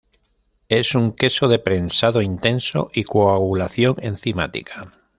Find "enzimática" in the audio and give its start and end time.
4.01-4.95